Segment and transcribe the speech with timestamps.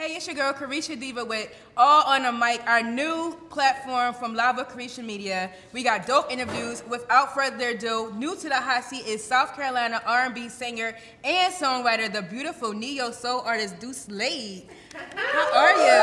[0.00, 4.34] Hey, it's your girl Carisha Diva with All on the Mic, our new platform from
[4.34, 5.50] Lava Carisha Media.
[5.74, 6.82] We got dope interviews.
[6.88, 12.10] Without further ado, new to the hot seat is South Carolina R&B singer and songwriter,
[12.10, 14.70] the beautiful neo soul artist Deuce Slate.
[15.14, 15.98] How are you?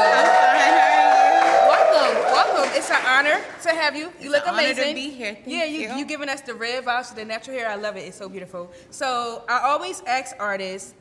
[1.68, 2.78] Welcome, welcome.
[2.78, 4.14] It's an honor to have you.
[4.22, 4.94] You look an honor to amazing.
[4.94, 5.34] be here.
[5.34, 5.96] Thank yeah, you, you.
[5.96, 7.68] you giving us the red vibes, the natural hair.
[7.68, 8.02] I love it.
[8.02, 8.72] It's so beautiful.
[8.92, 10.94] So I always ask artists,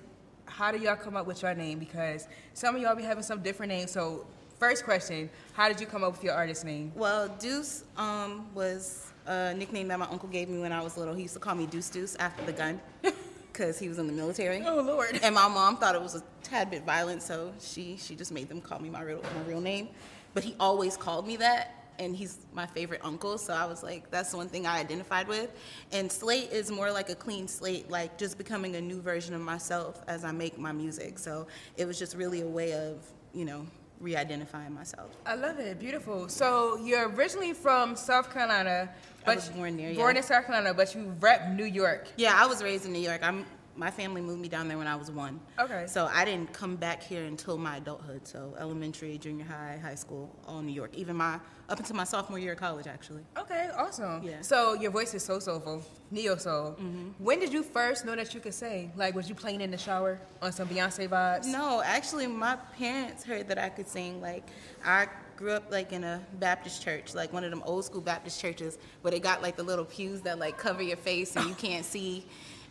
[0.46, 1.78] how do y'all come up with your name?
[1.78, 3.90] Because some of y'all be having some different names.
[3.90, 4.26] So
[4.58, 6.92] first question, how did you come up with your artist name?
[6.94, 11.14] Well, Deuce um, was a nickname that my uncle gave me when I was little.
[11.14, 12.80] He used to call me Deuce Deuce after the gun
[13.52, 14.62] because he was in the military.
[14.64, 15.20] Oh Lord.
[15.22, 18.48] And my mom thought it was a tad bit violent, so she she just made
[18.48, 19.88] them call me my real my real name.
[20.34, 23.38] But he always called me that, and he's my favorite uncle.
[23.38, 25.50] So I was like, that's the one thing I identified with.
[25.92, 29.40] And Slate is more like a clean slate, like just becoming a new version of
[29.40, 31.18] myself as I make my music.
[31.18, 32.98] So it was just really a way of
[33.32, 33.66] you know
[34.00, 35.10] re-identifying myself.
[35.24, 35.78] I love it.
[35.78, 36.28] Beautiful.
[36.28, 38.90] So you're originally from South Carolina,
[39.24, 42.08] but was born there, Born in South Carolina, but you rep New York.
[42.16, 43.20] Yeah, I was raised in New York.
[43.22, 43.46] I'm
[43.76, 45.40] my family moved me down there when I was one.
[45.58, 45.84] Okay.
[45.86, 48.26] So I didn't come back here until my adulthood.
[48.26, 50.92] So elementary, junior high, high school, all New York.
[50.94, 51.38] Even my
[51.68, 53.22] up until my sophomore year of college, actually.
[53.36, 54.22] Okay, awesome.
[54.22, 54.40] Yeah.
[54.40, 56.72] So your voice is so soulful, neo soul.
[56.72, 57.08] Mm-hmm.
[57.18, 58.92] When did you first know that you could sing?
[58.96, 61.46] Like, was you playing in the shower on some Beyonce vibes?
[61.46, 64.20] No, actually, my parents heard that I could sing.
[64.20, 64.48] Like
[64.84, 68.40] I grew up like in a Baptist church, like one of them old school Baptist
[68.40, 71.54] churches where they got like the little pews that like cover your face and you
[71.54, 72.24] can't see,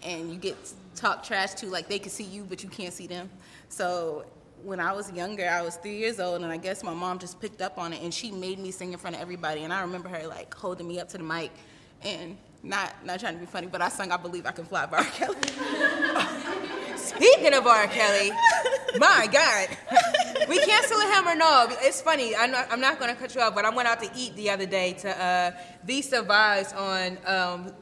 [0.04, 0.56] and you get
[0.96, 1.68] talked trash to.
[1.68, 3.30] Like they can see you, but you can't see them.
[3.70, 4.26] So
[4.64, 7.40] when I was younger, I was three years old, and I guess my mom just
[7.40, 9.64] picked up on it, and she made me sing in front of everybody.
[9.64, 11.52] And I remember her like holding me up to the mic,
[12.02, 14.86] and not not trying to be funny, but I sung "I Believe I Can Fly"
[14.88, 15.04] by R.
[15.04, 15.38] Kelly.
[16.98, 17.88] Speaking of R.
[17.88, 18.32] Kelly,
[18.98, 19.68] my God,
[20.50, 21.68] we canceling him or no?
[21.82, 22.36] It's funny.
[22.36, 24.36] I'm not, I'm not going to cut you off, but I went out to eat
[24.36, 25.52] the other day to uh,
[25.86, 27.74] Vista Vibes on um,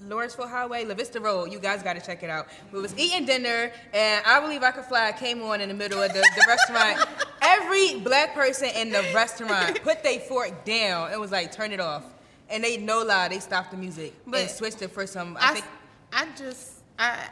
[0.00, 1.52] Lawrenceville Highway, La Vista Road.
[1.52, 2.48] You guys got to check it out.
[2.72, 6.02] We was eating dinner, and I believe I could fly came on in the middle
[6.02, 7.08] of the, the restaurant.
[7.42, 11.80] Every black person in the restaurant put their fork down and was like, "Turn it
[11.80, 12.04] off."
[12.50, 15.36] And they no lie, they stopped the music and switched it for some.
[15.38, 15.66] I I, think
[16.12, 17.28] I just I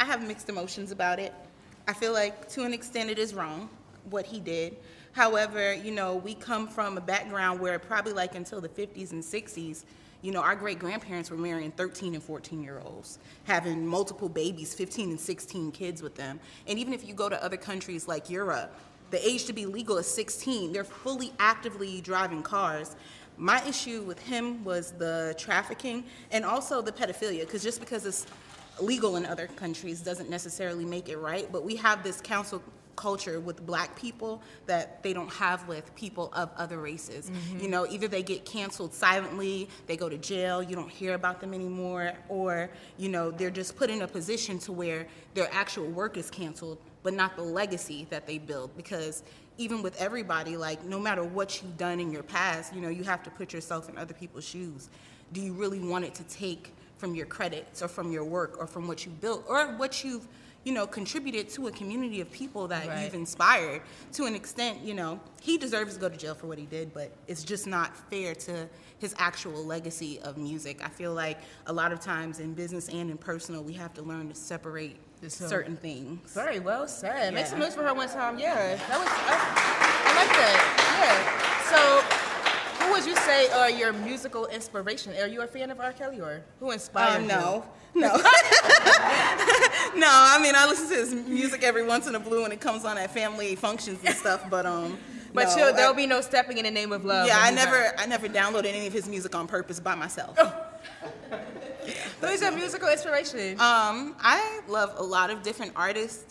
[0.00, 1.32] I have mixed emotions about it.
[1.86, 3.68] I feel like to an extent it is wrong
[4.10, 4.76] what he did.
[5.12, 9.22] However, you know, we come from a background where probably like until the 50s and
[9.22, 9.84] 60s,
[10.22, 14.74] you know, our great grandparents were marrying 13 and 14 year olds, having multiple babies,
[14.74, 16.40] 15 and 16 kids with them.
[16.66, 18.74] And even if you go to other countries like Europe,
[19.10, 20.72] the age to be legal is 16.
[20.72, 22.96] They're fully actively driving cars.
[23.36, 28.26] My issue with him was the trafficking and also the pedophilia, because just because it's
[28.80, 31.50] legal in other countries doesn't necessarily make it right.
[31.52, 32.62] But we have this cancel
[32.96, 37.30] culture with black people that they don't have with people of other races.
[37.30, 37.60] Mm-hmm.
[37.60, 41.40] You know, either they get canceled silently, they go to jail, you don't hear about
[41.40, 45.86] them anymore, or, you know, they're just put in a position to where their actual
[45.86, 48.76] work is canceled, but not the legacy that they build.
[48.76, 49.22] Because
[49.58, 53.04] even with everybody, like, no matter what you've done in your past, you know, you
[53.04, 54.90] have to put yourself in other people's shoes.
[55.32, 58.66] Do you really want it to take from your credits or from your work or
[58.66, 60.26] from what you built or what you've
[60.66, 63.04] you know contributed to a community of people that Right.
[63.04, 63.82] you've inspired
[64.14, 66.92] to an extent you know he deserves to go to jail for what he did
[66.92, 68.68] but it's just not fair to
[68.98, 73.10] his actual legacy of music i feel like a lot of times in business and
[73.12, 74.96] in personal we have to learn to separate
[75.28, 77.32] certain things Very well said.
[77.32, 78.38] Make some noise for her one time.
[78.38, 79.08] Yeah, that was.
[79.08, 79.34] I,
[80.08, 80.56] I like that.
[81.00, 81.72] Yeah.
[81.72, 85.14] So, who would you say are your musical inspiration?
[85.20, 85.92] Are you a fan of R.
[85.92, 87.28] Kelly or who inspired Um, you?
[87.28, 88.08] no, no,
[89.96, 90.06] no.
[90.08, 92.84] I mean, I listen to his music every once in a blue when it comes
[92.84, 94.48] on at family functions and stuff.
[94.50, 94.98] But um,
[95.32, 97.26] But no, there'll I- be no stepping in the name of love.
[97.26, 97.94] Yeah, I never, out.
[97.98, 100.38] I never downloaded any of his music on purpose by myself.
[102.20, 103.52] Who's your musical inspiration?
[103.60, 106.24] Um, I love a lot of different artists.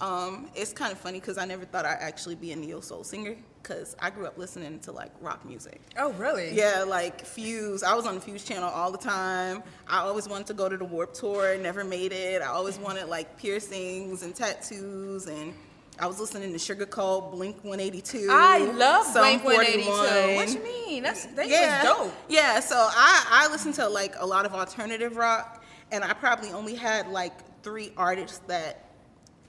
[0.00, 3.02] Um, it's kind of funny because I never thought I'd actually be a neo soul
[3.04, 5.80] singer because I grew up listening to like rock music.
[5.98, 6.54] oh, really?
[6.54, 7.82] Yeah, like Fuse.
[7.82, 9.62] I was on the Fuse channel all the time.
[9.86, 12.42] I always wanted to go to the Warped Tour, never made it.
[12.42, 15.54] I always wanted like piercings and tattoos, and
[15.98, 18.28] I was listening to Sugarcult, Blink 182.
[18.30, 20.36] I love Blink 182.
[20.36, 21.02] What you mean?
[21.02, 22.12] That's that yeah, dope.
[22.28, 26.50] Yeah, so I I listen to like a lot of alternative rock, and I probably
[26.50, 27.32] only had like
[27.62, 28.90] three artists that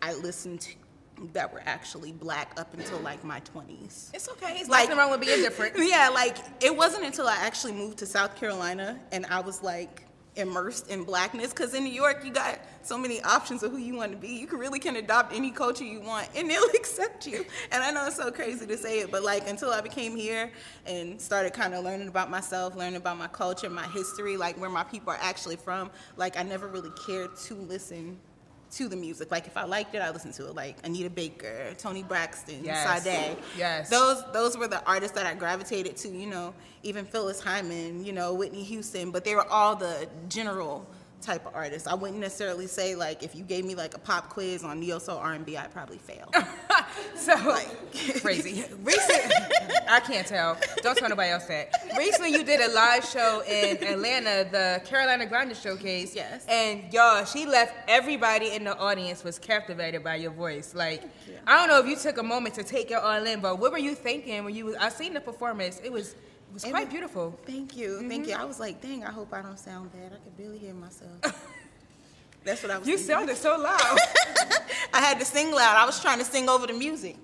[0.02, 0.74] I listened to
[1.34, 4.10] that were actually black up until like my 20s.
[4.14, 4.58] It's okay.
[4.60, 5.76] It's Like- nothing wrong with being different.
[5.90, 10.04] Yeah, like it wasn't until I actually moved to South Carolina and I was like
[10.36, 13.96] immersed in blackness because in New York you got so many options of who you
[13.96, 14.30] want to be.
[14.30, 17.46] You can really can adopt any culture you want and they'll accept you.
[17.72, 20.52] And I know it's so crazy to say it, but like until I became here
[20.86, 24.70] and started kind of learning about myself, learning about my culture, my history, like where
[24.70, 28.18] my people are actually from, like I never really cared to listen
[28.72, 29.32] to the music.
[29.32, 30.56] Like if I liked it, I listened to it.
[30.56, 33.04] Like Anita Baker, Toni Braxton, Yes.
[33.04, 33.38] Sade.
[33.58, 33.90] Yes.
[33.90, 36.10] Those those were the artists that I gravitated to.
[36.10, 39.12] You know, even Phyllis Hyman, you know, Whitney Houston.
[39.12, 40.86] But they were all the general
[41.22, 41.88] type of artist.
[41.88, 45.00] I wouldn't necessarily say like if you gave me like a pop quiz on neo
[45.00, 46.32] soul R and B, I'd probably fail.
[47.16, 47.36] So
[48.22, 48.64] crazy.
[48.84, 49.34] Recent,
[49.90, 50.58] I can't tell.
[50.82, 51.70] Don't tell nobody else that.
[51.98, 56.16] Recently, you did a live show in Atlanta, the Carolina Grande Showcase.
[56.16, 56.46] Yes.
[56.48, 60.74] And y'all, she left everybody in the audience was captivated by your voice.
[60.74, 61.04] Like,
[61.46, 63.72] I don't know if you took a moment to take it all in, but what
[63.72, 64.66] were you thinking when you?
[64.66, 65.80] was- I seen the performance.
[65.84, 66.16] It was
[66.50, 67.38] it was quite beautiful.
[67.46, 68.30] Thank you, thank Mm-hmm.
[68.32, 68.36] you.
[68.36, 70.14] I was like, dang, I hope I don't sound bad.
[70.14, 71.12] I could barely hear myself.
[72.44, 72.88] That's what I was.
[72.88, 73.16] You thinking.
[73.16, 73.80] sounded so loud.
[74.94, 75.76] I had to sing loud.
[75.78, 77.18] I was trying to sing over the music.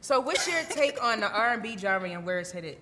[0.00, 2.78] so, what's your take on the R&B genre and where it's headed?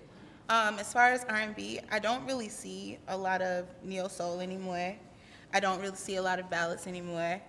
[0.49, 4.95] Um, as far as R&B, I don't really see a lot of neo soul anymore.
[5.53, 7.41] I don't really see a lot of ballads anymore.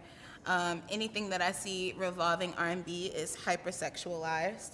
[0.46, 4.72] Um, anything that I see revolving R&B is hypersexualized,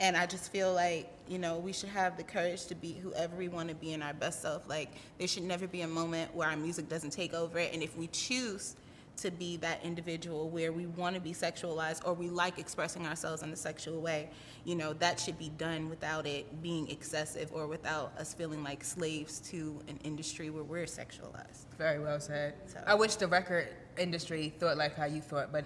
[0.00, 3.36] and I just feel like you know we should have the courage to be whoever
[3.36, 4.68] we want to be in our best self.
[4.68, 7.96] Like there should never be a moment where our music doesn't take over, and if
[7.96, 8.76] we choose
[9.16, 13.42] to be that individual where we want to be sexualized or we like expressing ourselves
[13.42, 14.28] in a sexual way,
[14.64, 18.84] you know, that should be done without it being excessive or without us feeling like
[18.84, 21.64] slaves to an industry where we're sexualized.
[21.76, 22.54] Very well said.
[22.66, 23.66] So- I wish the record
[23.98, 25.64] industry thought like how you thought, but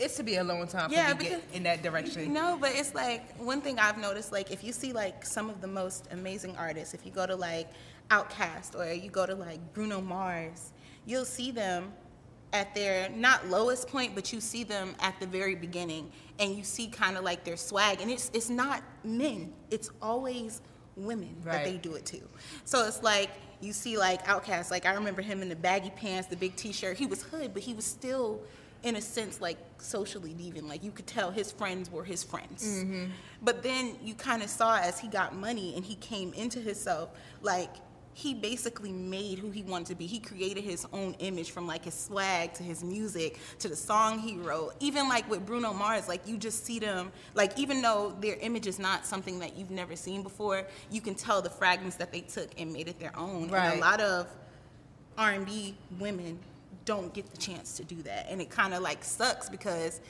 [0.00, 2.32] it's to be a long time for Yeah, get because- in that direction.
[2.32, 5.60] No, but it's like one thing I've noticed, like if you see like some of
[5.60, 7.68] the most amazing artists, if you go to like
[8.10, 10.72] Outkast or you go to like Bruno Mars,
[11.06, 11.92] you'll see them
[12.52, 16.10] at their not lowest point, but you see them at the very beginning,
[16.40, 20.60] and you see kind of like their swag, and it's it's not men, it's always
[20.96, 22.20] women that they do it to.
[22.64, 23.30] So it's like
[23.60, 26.96] you see like Outkast, like I remember him in the baggy pants, the big T-shirt.
[26.96, 28.40] He was hood, but he was still,
[28.82, 30.68] in a sense, like socially deviant.
[30.68, 32.84] Like you could tell his friends were his friends.
[32.84, 33.06] Mm-hmm.
[33.42, 37.10] But then you kind of saw as he got money and he came into himself,
[37.42, 37.70] like
[38.12, 40.06] he basically made who he wanted to be.
[40.06, 44.18] He created his own image from like his swag to his music to the song
[44.18, 44.74] he wrote.
[44.80, 48.66] Even like with Bruno Mars, like you just see them, like even though their image
[48.66, 52.20] is not something that you've never seen before, you can tell the fragments that they
[52.20, 53.44] took and made it their own.
[53.54, 54.26] And a lot of
[55.16, 56.38] R&B women
[56.90, 60.00] don't get the chance to do that, and it kind of like sucks because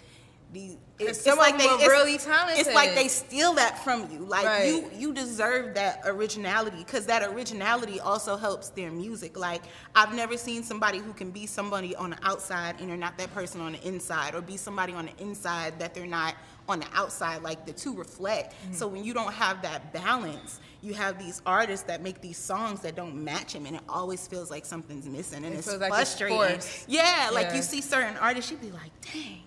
[0.53, 4.21] the it's, it's like they it's- really It's like they steal that from you.
[4.21, 4.67] Like Right.
[4.67, 9.39] you you deserve that originality because that originality also helps their music.
[9.39, 9.63] Like
[9.95, 13.33] I've never seen somebody who can be somebody on the outside and they're not that
[13.35, 16.35] person on the inside, or be somebody on the inside that they're not
[16.71, 17.43] on the outside.
[17.43, 18.55] Like the two reflect.
[18.65, 18.75] Mm-hmm.
[18.75, 22.81] So when you don't have that balance, you have these artists that make these songs
[22.81, 25.81] that don't match them, and it always feels like something's missing, and It it's feels
[25.81, 26.61] like it's frustrating.
[26.89, 27.57] yeah, like Yeah.
[27.57, 29.43] you see certain artists, you'd be like, dang.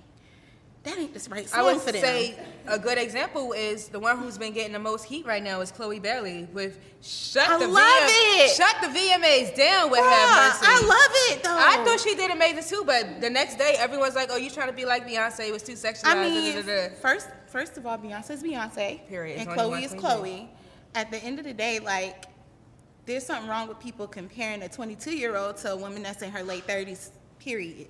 [0.84, 2.02] That ain't the right song I would for them.
[2.02, 2.38] say
[2.68, 5.72] a good example is the one who's been getting the most heat right now is
[5.72, 8.50] Chloe Bailey with "Shut I the love it.
[8.54, 11.58] Shut the VMAs down with Bruh, Have Mercy." I love it though.
[11.58, 14.68] I thought she did amazing too, but the next day everyone's like, "Oh, you trying
[14.68, 15.48] to be like Beyonce?
[15.48, 16.96] It was too sexualized." I mean, da, da, da.
[16.96, 19.40] first, first of all, Beyonce is Beyonce, Period.
[19.40, 20.50] and It's only Chloe one is queen Chloe.
[20.96, 22.26] At the end of the day, like,
[23.06, 26.30] there's something wrong with people comparing a 22 year old to a woman that's in
[26.32, 27.12] her late 30s.
[27.40, 27.88] Period.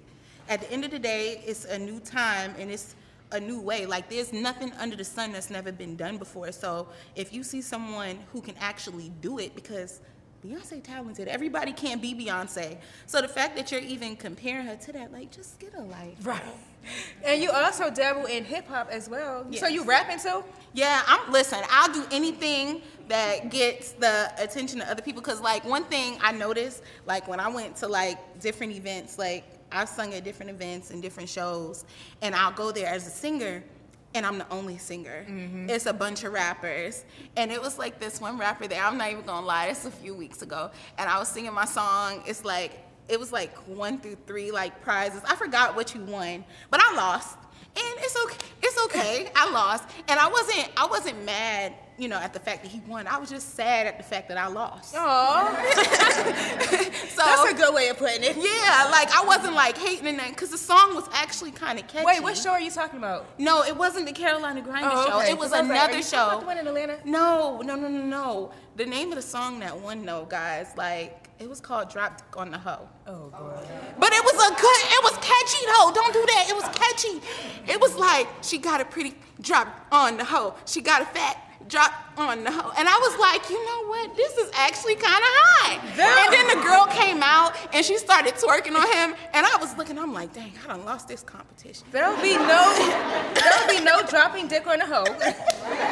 [0.49, 2.95] At the end of the day, it's a new time and it's
[3.31, 3.85] a new way.
[3.85, 6.51] Like, there's nothing under the sun that's never been done before.
[6.51, 10.01] So, if you see someone who can actually do it, because
[10.45, 11.27] Beyonce talented.
[11.27, 12.77] Everybody can't be Beyonce.
[13.05, 16.17] So the fact that you're even comparing her to that, like, just get a life.
[16.21, 16.43] Right.
[17.23, 19.45] And you also dabble in hip hop as well.
[19.53, 19.71] So Yes.
[19.71, 20.43] you rapping too?
[20.73, 25.63] Yeah, I'm listen, I'll do anything that gets the attention of other people cuz like
[25.63, 30.13] one thing I noticed like when I went to like different events like I've sung
[30.13, 31.85] at different events and different shows
[32.21, 33.63] and I'll go there as a singer
[34.15, 35.25] and I'm the only singer.
[35.27, 35.69] Mm-hmm.
[35.69, 37.03] It's a bunch of rappers.
[37.35, 39.91] And it was like this one rapper there, I'm not even gonna lie, it's a
[39.91, 40.71] few weeks ago.
[40.97, 42.23] And I was singing my song.
[42.25, 45.21] It's like, it was like one through three like prizes.
[45.27, 47.37] I forgot what you won, but I lost.
[47.75, 48.47] And it's okay.
[48.61, 49.31] It's okay.
[49.35, 49.89] I lost.
[50.07, 53.05] And I wasn't I wasn't mad, you know, at the fact that he won.
[53.07, 54.95] I was just sad at the fact that I lost.
[54.97, 55.49] Oh,
[57.13, 58.35] So that's a good way of putting it.
[58.35, 62.05] yeah, like I wasn't like hating it because the song was actually kind of catchy.
[62.05, 63.27] Wait, what show are you talking about?
[63.39, 65.19] No, it wasn't the Carolina Grinding Oh, show.
[65.19, 65.31] okay.
[65.31, 66.39] It was I like, are another you talking about show.
[66.39, 66.97] The one in Atlanta.
[67.05, 68.51] No, no, no, no, no.
[68.75, 72.51] The name of the song that won, though, guys, like It was called Drop on
[72.51, 72.87] the Hoe.
[73.07, 73.67] Oh, God.
[73.99, 75.91] But it was a good, it was catchy though.
[75.93, 76.45] Don't do that.
[76.49, 77.21] It was catchy.
[77.71, 80.55] It was like, she got a pretty drop on the hoe.
[80.65, 82.71] She got a fat drop oh, on the hoe.
[82.77, 84.15] And I was like, you know what?
[84.15, 85.95] This is actually kind of high.
[85.95, 86.17] Damn.
[86.17, 89.15] And then the girl came out and she started twerking on him.
[89.33, 91.85] And I was looking, I'm like, dang, I done lost this competition.
[91.91, 92.61] There'll be no,
[93.33, 95.05] there'll be no dropping dick on a hoe.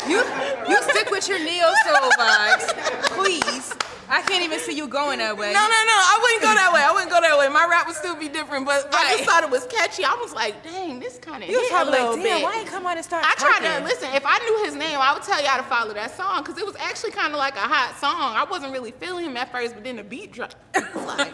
[0.07, 0.23] You,
[0.69, 2.67] you stick with your neo soul vibes,
[3.11, 3.73] please.
[4.11, 5.53] I can't even see you going that way.
[5.53, 5.95] No, no, no.
[5.95, 6.83] I wouldn't go that way.
[6.83, 7.47] I wouldn't go that way.
[7.47, 10.03] My rap would still be different, but I just thought it was catchy.
[10.03, 12.43] I was like, dang, this kind of hit a little like, damn, bit.
[12.43, 14.09] why ain't come on and start I tried to listen.
[14.13, 16.65] If I knew his name, I would tell y'all to follow that song because it
[16.65, 18.35] was actually kind of like a hot song.
[18.35, 20.57] I wasn't really feeling him at first, but then the beat dropped.
[20.93, 21.33] Like,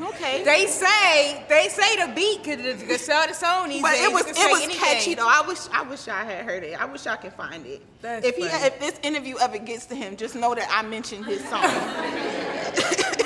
[0.00, 0.44] okay.
[0.44, 2.58] They say, they say the beat could,
[2.88, 4.04] could sell the song these But days.
[4.04, 4.76] it was it was anything.
[4.80, 5.28] catchy though.
[5.28, 6.80] I wish I wish I had heard it.
[6.80, 7.82] I wish I could find it.
[8.00, 11.26] That's if he if this interview ever gets to him, just know that I mentioned
[11.26, 11.62] his song.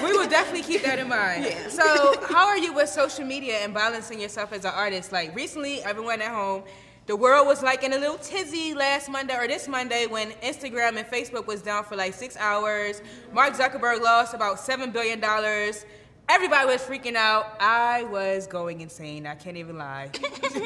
[0.02, 1.44] We will definitely keep that in mind.
[1.46, 1.68] Yeah.
[1.68, 5.11] So, how are you with social media and balancing yourself as an artist?
[5.11, 6.64] Like recently, everyone at home,
[7.06, 10.96] the world was like in a little tizzy last Monday or this Monday when Instagram
[10.96, 13.00] and Facebook was down for like six hours.
[13.32, 15.87] Mark Zuckerberg lost about seven billion dollars.
[16.28, 17.54] Everybody was freaking out.
[17.61, 19.26] I was going insane.
[19.26, 20.11] I can't even lie.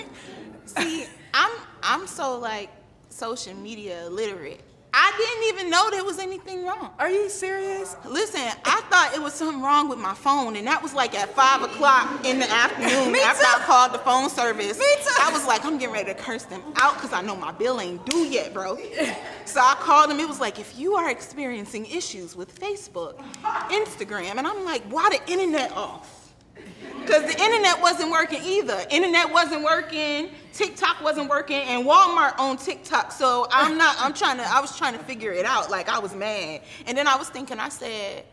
[0.65, 1.51] See, I'm
[1.83, 2.71] I'm so like
[3.11, 4.63] social media illiterate.
[4.93, 6.91] I didn't even know there was anything wrong.
[6.99, 7.95] Are you serious?
[8.09, 11.35] Listen, I thought it was something wrong with my phone, and that was like at
[11.35, 13.50] five o'clock in the afternoon Me after too.
[13.71, 14.81] Called the phone service.
[14.81, 15.15] Me too.
[15.21, 17.81] I was like, I'm getting ready to curse them out because I know my bill
[17.81, 18.77] ain't due yet, bro.
[19.45, 20.19] So I called them.
[20.19, 23.17] It was like, if you are experiencing issues with Facebook,
[23.69, 26.33] Instagram, and I'm like, why the internet off?
[27.01, 28.83] Because the internet wasn't working either.
[28.91, 33.13] Internet wasn't working, TikTok wasn't working, and Walmart owned TikTok.
[33.13, 35.71] So I'm not, I'm trying to, I was trying to figure it out.
[35.71, 36.63] Like I was mad.
[36.89, 38.25] And then I was thinking, I said,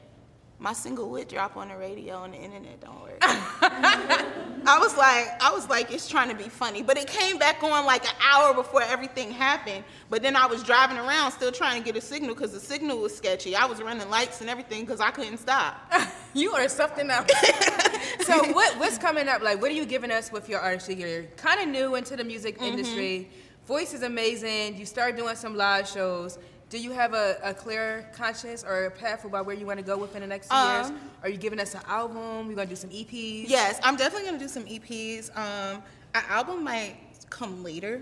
[0.60, 3.20] my single would drop on the radio and the internet don't work.
[3.22, 6.82] I was like, I was like, it's trying to be funny.
[6.82, 9.84] But it came back on like an hour before everything happened.
[10.10, 12.98] But then I was driving around still trying to get a signal because the signal
[13.00, 13.56] was sketchy.
[13.56, 15.76] I was running lights and everything because I couldn't stop.
[16.34, 17.30] you are something else.
[18.22, 19.42] so what what's coming up?
[19.42, 20.96] Like, what are you giving us with your artistry?
[20.96, 22.66] You're kind of new into the music Mm-hmm.
[22.66, 23.30] industry.
[23.68, 24.78] Voice is amazing.
[24.78, 26.40] You start doing some live shows.
[26.70, 29.86] Do you have a, a clear conscience or a path about where you want to
[29.86, 30.88] go within the next few years?
[30.88, 32.48] Um, Are you giving us an album?
[32.48, 33.46] We're gonna do some EPs.
[33.48, 35.30] Yes, I'm definitely gonna do some EPs.
[35.38, 35.82] Um,
[36.14, 36.98] an album might
[37.30, 38.02] come later,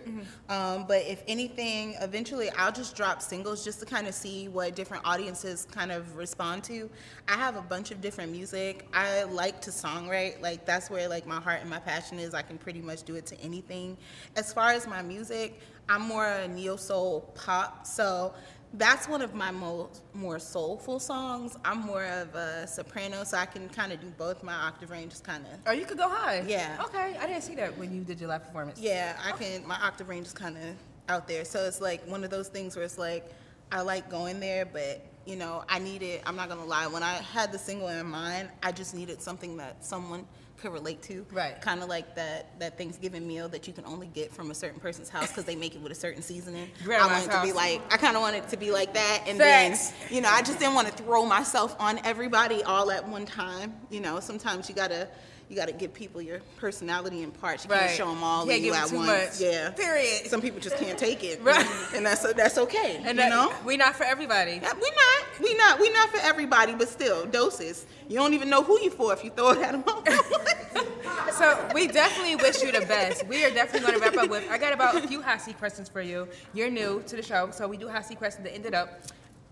[0.50, 4.76] um, but if anything, eventually I'll just drop singles just to kind of see what
[4.76, 6.90] different audiences kind of respond to.
[7.28, 8.88] I have a bunch of different music.
[8.94, 10.42] I like to songwrite.
[10.42, 12.34] Like that's where like my heart and my passion is.
[12.34, 13.98] I can pretty much do it to anything.
[14.36, 17.86] As far as my music, I'm more a neo soul pop.
[17.86, 18.34] So
[18.78, 21.58] that's one of my most more soulful songs.
[21.64, 24.44] I'm more of a soprano, so I can kind of do both.
[24.44, 26.44] My octave range is kind of oh, Or you could go high.
[26.48, 26.78] Yeah.
[26.86, 28.80] Okay, I didn't see that when you did your live performance.
[28.80, 29.18] yeah.
[29.24, 29.66] I can.
[29.68, 30.64] My octave range is kind of
[31.08, 33.32] out there, so it's like one of those things where it's like
[33.72, 36.22] I like going there, but you know I needed.
[36.26, 36.88] I'm not gonna lie.
[36.88, 40.26] When I had the single in mind, I just needed something that someone
[40.66, 41.26] could relate to.
[41.32, 41.60] Right.
[41.62, 44.80] Kind of like that that Thanksgiving meal that you can only get from a certain
[44.80, 46.70] person's house because they make it with a certain seasoning.
[46.86, 47.82] I want it to be like.
[47.94, 49.78] I kind of want it to be like that, and then
[50.10, 53.74] you know I just didn't want to throw myself on everybody all at one time.
[53.90, 55.08] You know, sometimes you gotta.
[55.50, 57.66] You gotta give people your personality in parts.
[57.66, 57.82] You Right.
[57.82, 59.08] can't show them all of you at too once.
[59.08, 59.42] much.
[59.42, 59.70] Yeah.
[59.72, 60.26] Period.
[60.28, 61.40] Some people just can't take it.
[61.44, 61.66] Right.
[61.94, 62.96] And that's that's okay.
[62.98, 63.54] And you that, know?
[63.64, 64.60] we're not for everybody.
[64.62, 65.40] Yeah, We not.
[65.42, 65.80] We not.
[65.80, 67.86] We not for everybody, but still, doses.
[68.10, 69.84] You don't even know who you for if you throw it at them.
[71.34, 73.26] So we definitely wish you the best.
[73.28, 74.50] We are definitely going to wrap up with.
[74.50, 76.30] I got about a few hot seat questions for you.
[76.54, 79.02] You're new to the show, so we do hot seat questions to end it up.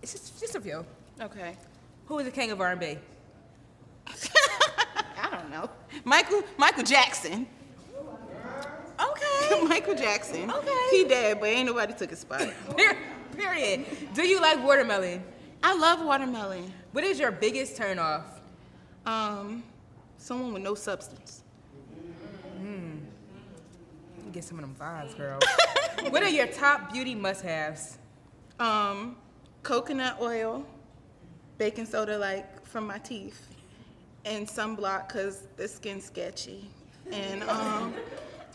[0.01, 0.85] It's just, just a few.
[1.19, 1.57] okay.
[2.05, 2.97] Who is the king of R&B?
[5.43, 5.69] I don't know.
[6.05, 7.47] Michael Michael Jackson.
[8.99, 9.61] Okay.
[9.67, 10.49] Michael Jackson.
[10.49, 10.87] Okay.
[10.91, 12.47] He dead, but ain't nobody took his spot.
[13.37, 13.85] Period.
[14.13, 15.23] Do you like watermelon?
[15.61, 16.71] I love watermelon.
[16.91, 18.41] What is your biggest turn off?
[19.05, 19.63] Um,
[20.17, 21.43] someone with no substance.
[22.59, 22.97] Hmm.
[24.31, 25.39] Get some of them vibes, girl.
[26.09, 27.97] what are your top beauty must-haves?
[28.59, 29.17] Um,
[29.63, 30.65] coconut oil,
[31.57, 33.52] baking soda like from my teeth,
[34.25, 36.69] and sunblock because the skin's sketchy.
[37.11, 37.93] And um,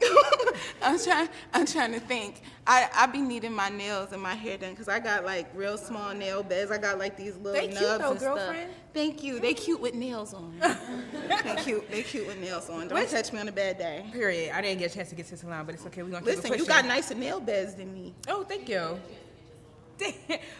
[0.82, 1.28] I'm trying.
[1.52, 2.42] I'm trying to think.
[2.66, 5.76] I I be needing my nails and my hair done because I got like real
[5.76, 6.70] small nail beds.
[6.70, 8.36] I got like these little They nubs cute though, and stuff.
[8.36, 8.70] girlfriend.
[8.94, 9.40] Thank you.
[9.40, 10.54] They cute with nails on.
[11.44, 11.90] they cute.
[11.90, 12.88] They cute with nails on.
[12.88, 14.04] Don't catch me on a bad day.
[14.12, 14.56] Period.
[14.56, 16.02] I didn't get a chance to get to the salon, but it's okay.
[16.04, 18.14] We're gonna Listen, you got nicer nail beds than me.
[18.28, 19.00] Oh, thank you.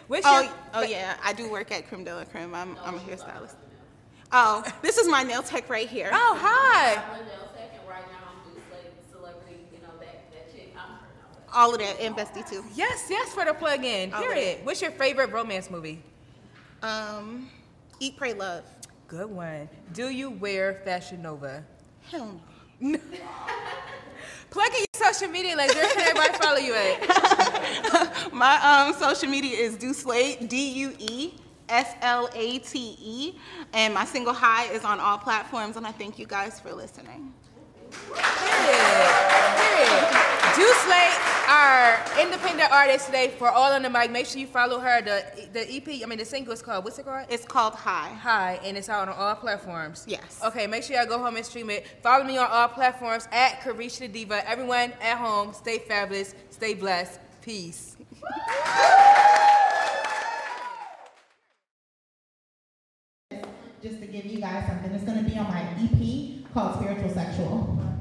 [0.07, 2.53] What's Oh, your oh yeah, I do work at Creme de la Creme.
[2.53, 3.55] I'm, I'm a hairstylist.
[4.31, 6.09] Oh, this is my nail tech right here.
[6.13, 6.95] Oh, hi.
[6.95, 10.53] I'm a nail tech, and right now I'm Deuce Slate, celebrity, you know, that, that
[10.53, 11.07] chick, I'm her
[11.47, 11.53] now.
[11.53, 12.63] All of that and Bestie too.
[12.75, 14.13] Yes, yes, for the plug in.
[14.13, 14.57] All Period.
[14.57, 14.65] right.
[14.65, 16.03] What's your favorite romance movie?
[16.83, 17.49] Um,
[17.99, 18.63] Eat, Pray, Love.
[19.07, 19.67] Good one.
[19.93, 21.63] Do you wear Fashion Nova?
[22.11, 22.39] Hell
[22.79, 22.99] no.
[24.51, 28.29] Plug in your social media like Where can everybody follow you at?
[28.33, 31.33] My um, social media is Due Slate, D U E
[31.69, 33.35] S L A T E,
[33.73, 35.77] and my single High is on all platforms.
[35.77, 37.33] And I thank you guys for listening.
[37.91, 39.09] Period.
[39.57, 40.29] Period.
[40.55, 44.11] Deuce Slate, our independent artist today for All on the Mic.
[44.11, 45.01] Make sure you follow her.
[45.01, 47.27] The the EP, I mean the single is called, what's it called?
[47.29, 48.09] It's called High.
[48.21, 50.05] Hi, and it's out on all platforms.
[50.07, 50.41] Yes.
[50.43, 51.87] Okay, make sure y'all go home and stream it.
[52.01, 54.47] Follow me on all platforms at Carisha the Diva.
[54.49, 57.19] Everyone at home, stay fabulous, stay blessed.
[57.41, 57.95] Peace.
[63.81, 64.91] just to give you guys something.
[64.91, 67.98] It's going to be on my EP called Spiritual Sexual.